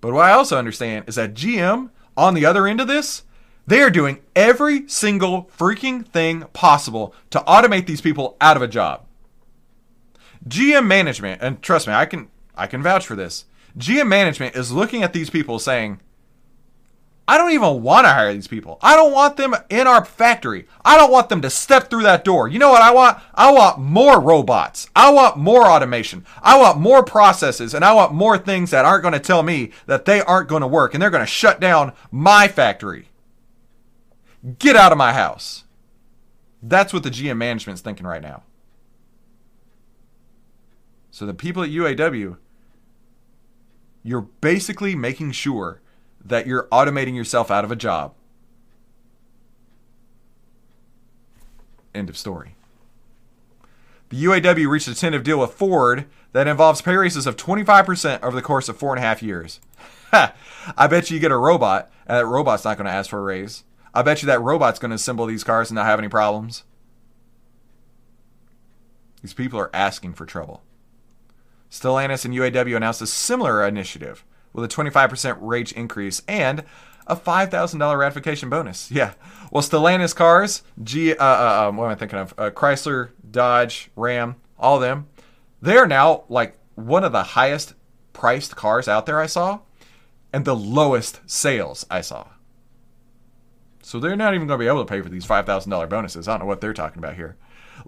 But 0.00 0.12
what 0.12 0.24
I 0.24 0.32
also 0.32 0.58
understand 0.58 1.08
is 1.08 1.16
that 1.16 1.34
GM, 1.34 1.90
on 2.16 2.34
the 2.34 2.46
other 2.46 2.66
end 2.66 2.80
of 2.80 2.88
this, 2.88 3.24
they 3.66 3.82
are 3.82 3.90
doing 3.90 4.20
every 4.36 4.88
single 4.88 5.50
freaking 5.58 6.06
thing 6.06 6.42
possible 6.52 7.14
to 7.30 7.40
automate 7.40 7.86
these 7.86 8.00
people 8.00 8.36
out 8.40 8.56
of 8.56 8.62
a 8.62 8.68
job. 8.68 9.04
GM 10.48 10.86
management, 10.86 11.42
and 11.42 11.60
trust 11.60 11.88
me, 11.88 11.92
I 11.92 12.06
can 12.06 12.28
I 12.56 12.66
can 12.66 12.82
vouch 12.82 13.06
for 13.06 13.16
this. 13.16 13.46
GM 13.78 14.08
management 14.08 14.56
is 14.56 14.72
looking 14.72 15.02
at 15.02 15.12
these 15.12 15.30
people 15.30 15.58
saying, 15.58 16.00
I 17.28 17.38
don't 17.38 17.50
even 17.50 17.82
want 17.82 18.06
to 18.06 18.12
hire 18.12 18.32
these 18.32 18.46
people. 18.46 18.78
I 18.80 18.94
don't 18.94 19.12
want 19.12 19.36
them 19.36 19.54
in 19.68 19.88
our 19.88 20.04
factory. 20.04 20.66
I 20.84 20.96
don't 20.96 21.10
want 21.10 21.28
them 21.28 21.42
to 21.42 21.50
step 21.50 21.90
through 21.90 22.04
that 22.04 22.24
door. 22.24 22.46
You 22.46 22.60
know 22.60 22.70
what 22.70 22.82
I 22.82 22.92
want? 22.92 23.18
I 23.34 23.50
want 23.50 23.80
more 23.80 24.20
robots. 24.20 24.88
I 24.94 25.10
want 25.10 25.36
more 25.36 25.66
automation. 25.66 26.24
I 26.40 26.56
want 26.56 26.78
more 26.78 27.02
processes 27.02 27.74
and 27.74 27.84
I 27.84 27.92
want 27.94 28.14
more 28.14 28.38
things 28.38 28.70
that 28.70 28.84
aren't 28.84 29.02
going 29.02 29.12
to 29.12 29.20
tell 29.20 29.42
me 29.42 29.72
that 29.86 30.04
they 30.04 30.20
aren't 30.20 30.48
going 30.48 30.60
to 30.60 30.68
work 30.68 30.94
and 30.94 31.02
they're 31.02 31.10
going 31.10 31.22
to 31.22 31.26
shut 31.26 31.58
down 31.58 31.92
my 32.12 32.46
factory. 32.46 33.08
Get 34.60 34.76
out 34.76 34.92
of 34.92 34.98
my 34.98 35.12
house. 35.12 35.64
That's 36.62 36.92
what 36.92 37.02
the 37.02 37.10
GM 37.10 37.38
management's 37.38 37.82
thinking 37.82 38.06
right 38.06 38.22
now. 38.22 38.44
So 41.10 41.26
the 41.26 41.34
people 41.34 41.64
at 41.64 41.70
UAW, 41.70 42.36
you're 44.06 44.28
basically 44.40 44.94
making 44.94 45.32
sure 45.32 45.80
that 46.24 46.46
you're 46.46 46.68
automating 46.70 47.16
yourself 47.16 47.50
out 47.50 47.64
of 47.64 47.72
a 47.72 47.76
job. 47.76 48.14
End 51.92 52.08
of 52.08 52.16
story. 52.16 52.54
The 54.10 54.24
UAW 54.24 54.68
reached 54.68 54.86
a 54.86 54.94
tentative 54.94 55.24
deal 55.24 55.40
with 55.40 55.54
Ford 55.54 56.06
that 56.30 56.46
involves 56.46 56.80
pay 56.80 56.94
raises 56.94 57.26
of 57.26 57.36
25% 57.36 58.22
over 58.22 58.36
the 58.36 58.42
course 58.42 58.68
of 58.68 58.76
four 58.76 58.94
and 58.94 59.02
a 59.02 59.06
half 59.06 59.24
years. 59.24 59.58
I 60.12 60.86
bet 60.88 61.10
you 61.10 61.18
get 61.18 61.32
a 61.32 61.36
robot, 61.36 61.90
and 62.06 62.16
that 62.16 62.26
robot's 62.26 62.64
not 62.64 62.76
going 62.76 62.86
to 62.86 62.92
ask 62.92 63.10
for 63.10 63.18
a 63.18 63.22
raise. 63.22 63.64
I 63.92 64.02
bet 64.02 64.22
you 64.22 64.26
that 64.26 64.40
robot's 64.40 64.78
going 64.78 64.90
to 64.90 64.96
assemble 64.96 65.26
these 65.26 65.42
cars 65.42 65.68
and 65.70 65.74
not 65.74 65.86
have 65.86 65.98
any 65.98 66.08
problems. 66.08 66.62
These 69.20 69.34
people 69.34 69.58
are 69.58 69.74
asking 69.74 70.12
for 70.12 70.26
trouble. 70.26 70.62
Stellantis 71.80 72.24
and 72.24 72.34
UAW 72.34 72.76
announced 72.76 73.02
a 73.02 73.06
similar 73.06 73.66
initiative 73.66 74.24
with 74.52 74.64
a 74.64 74.68
25% 74.68 75.40
wage 75.40 75.72
increase 75.72 76.22
and 76.26 76.64
a 77.06 77.16
$5,000 77.16 77.98
ratification 77.98 78.48
bonus. 78.48 78.90
Yeah. 78.96 79.12
Well, 79.50 79.62
Stellantis 79.62 80.14
cars, 80.14 80.62
G, 80.82 81.14
uh, 81.14 81.24
uh, 81.24 81.68
um, 81.68 81.76
what 81.76 81.84
am 81.84 81.90
I 81.92 81.94
thinking 81.94 82.18
of? 82.18 82.34
Uh, 82.36 82.50
Chrysler, 82.50 83.10
Dodge, 83.30 83.90
Ram, 83.94 84.36
all 84.58 84.76
of 84.76 84.82
them, 84.82 85.06
they 85.62 85.76
are 85.76 85.86
now 85.86 86.24
like 86.28 86.58
one 86.74 87.04
of 87.04 87.12
the 87.12 87.22
highest 87.22 87.74
priced 88.12 88.56
cars 88.56 88.88
out 88.88 89.06
there 89.06 89.20
I 89.20 89.26
saw 89.26 89.60
and 90.32 90.44
the 90.44 90.56
lowest 90.56 91.20
sales 91.26 91.86
I 91.90 92.00
saw. 92.00 92.26
So 93.82 94.00
they're 94.00 94.16
not 94.16 94.34
even 94.34 94.48
going 94.48 94.58
to 94.58 94.64
be 94.64 94.68
able 94.68 94.84
to 94.84 94.88
pay 94.88 95.00
for 95.00 95.08
these 95.08 95.26
$5,000 95.26 95.88
bonuses. 95.88 96.26
I 96.26 96.32
don't 96.32 96.40
know 96.40 96.46
what 96.46 96.60
they're 96.60 96.74
talking 96.74 96.98
about 96.98 97.14
here. 97.14 97.36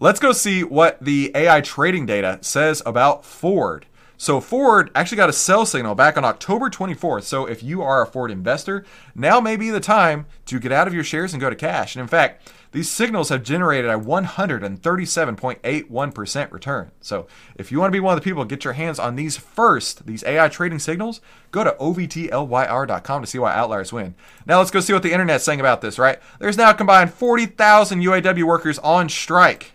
Let's 0.00 0.20
go 0.20 0.30
see 0.30 0.62
what 0.62 1.00
the 1.00 1.32
AI 1.34 1.60
trading 1.60 2.06
data 2.06 2.38
says 2.40 2.80
about 2.86 3.24
Ford. 3.24 3.86
So 4.16 4.40
Ford 4.40 4.92
actually 4.94 5.16
got 5.16 5.28
a 5.28 5.32
sell 5.32 5.66
signal 5.66 5.96
back 5.96 6.16
on 6.16 6.24
October 6.24 6.70
24th. 6.70 7.24
So 7.24 7.46
if 7.46 7.64
you 7.64 7.82
are 7.82 8.02
a 8.02 8.06
Ford 8.06 8.30
investor, 8.30 8.84
now 9.16 9.40
may 9.40 9.56
be 9.56 9.70
the 9.70 9.80
time 9.80 10.26
to 10.46 10.60
get 10.60 10.70
out 10.70 10.86
of 10.86 10.94
your 10.94 11.02
shares 11.02 11.32
and 11.32 11.40
go 11.40 11.50
to 11.50 11.56
cash. 11.56 11.96
And 11.96 12.02
in 12.02 12.06
fact, 12.06 12.52
these 12.70 12.88
signals 12.88 13.30
have 13.30 13.42
generated 13.42 13.90
a 13.90 13.98
137.81% 13.98 16.52
return. 16.52 16.92
So 17.00 17.26
if 17.56 17.72
you 17.72 17.80
want 17.80 17.90
to 17.90 17.96
be 17.96 18.00
one 18.00 18.16
of 18.16 18.22
the 18.22 18.24
people 18.24 18.44
get 18.44 18.62
your 18.62 18.74
hands 18.74 19.00
on 19.00 19.16
these 19.16 19.36
first, 19.36 20.06
these 20.06 20.22
AI 20.22 20.48
trading 20.48 20.78
signals, 20.78 21.20
go 21.50 21.64
to 21.64 21.74
ovtlyr.com 21.80 23.22
to 23.22 23.26
see 23.26 23.40
why 23.40 23.52
outliers 23.52 23.92
win. 23.92 24.14
Now 24.46 24.58
let's 24.58 24.70
go 24.70 24.78
see 24.78 24.92
what 24.92 25.02
the 25.02 25.12
internet's 25.12 25.42
saying 25.42 25.58
about 25.58 25.80
this, 25.80 25.98
right? 25.98 26.20
There's 26.38 26.56
now 26.56 26.72
combined 26.72 27.12
40,000 27.12 28.00
UAW 28.00 28.44
workers 28.44 28.78
on 28.78 29.08
strike. 29.08 29.72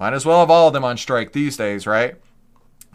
Might 0.00 0.14
as 0.14 0.24
well 0.24 0.40
have 0.40 0.50
all 0.50 0.66
of 0.68 0.72
them 0.72 0.84
on 0.84 0.96
strike 0.96 1.32
these 1.32 1.58
days, 1.58 1.86
right? 1.86 2.16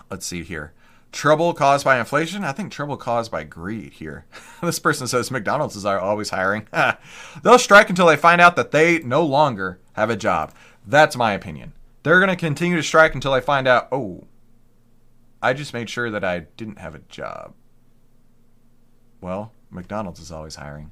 let's 0.09 0.25
see 0.25 0.43
here. 0.43 0.73
Trouble 1.11 1.53
caused 1.53 1.85
by 1.85 1.99
inflation? 1.99 2.43
I 2.43 2.51
think 2.51 2.71
trouble 2.71 2.97
caused 2.97 3.31
by 3.31 3.43
greed 3.43 3.93
here. 3.93 4.25
this 4.61 4.79
person 4.79 5.07
says 5.07 5.31
McDonald's 5.31 5.75
is 5.75 5.85
always 5.85 6.31
hiring. 6.31 6.67
They'll 7.43 7.59
strike 7.59 7.89
until 7.89 8.07
they 8.07 8.17
find 8.17 8.41
out 8.41 8.55
that 8.55 8.71
they 8.71 8.99
no 8.99 9.23
longer 9.23 9.79
have 9.93 10.09
a 10.09 10.15
job. 10.17 10.51
That's 10.85 11.15
my 11.15 11.33
opinion. 11.33 11.73
They're 12.03 12.19
going 12.19 12.29
to 12.29 12.35
continue 12.35 12.75
to 12.75 12.83
strike 12.83 13.13
until 13.13 13.33
they 13.33 13.41
find 13.41 13.67
out, 13.67 13.87
oh, 13.91 14.25
I 15.41 15.53
just 15.53 15.73
made 15.73 15.89
sure 15.89 16.09
that 16.11 16.23
I 16.23 16.39
didn't 16.57 16.79
have 16.79 16.95
a 16.95 16.99
job. 16.99 17.53
Well, 19.21 19.53
McDonald's 19.69 20.19
is 20.19 20.31
always 20.31 20.55
hiring. 20.55 20.91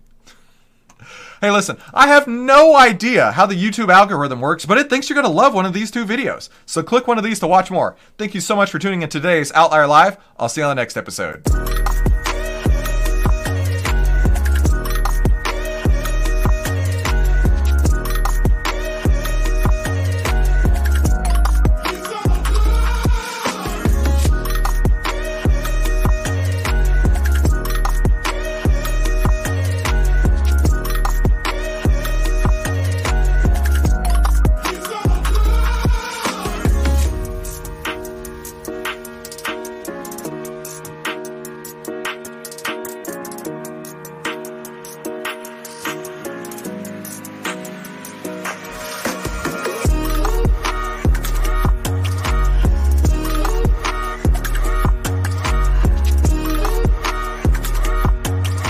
Hey, 1.42 1.52
listen, 1.52 1.78
I 1.94 2.08
have 2.08 2.28
no 2.28 2.76
idea 2.76 3.32
how 3.32 3.46
the 3.46 3.56
YouTube 3.56 3.92
algorithm 3.92 4.42
works, 4.42 4.66
but 4.66 4.78
it 4.78 4.90
thinks 4.90 5.10
you're 5.10 5.16
going 5.16 5.32
to 5.32 5.32
love 5.32 5.54
one 5.54 5.66
of 5.66 5.74
these 5.74 5.92
two 5.92 6.06
videos. 6.06 6.50
So 6.66 6.84
click 6.84 7.08
one 7.08 7.18
of 7.18 7.24
these 7.24 7.40
to 7.40 7.48
watch 7.48 7.70
more. 7.70 7.96
Thank 8.18 8.34
you 8.34 8.42
so 8.42 8.56
much 8.56 8.72
for 8.72 8.80
tuning 8.80 9.02
in 9.02 9.10
today's 9.10 9.52
Outlier 9.54 9.88
Live. 9.88 10.18
I'll 10.38 10.50
see 10.50 10.62
you 10.62 10.66
on 10.66 10.76
the 10.76 10.82
next 10.82 10.98
episode. 10.98 11.83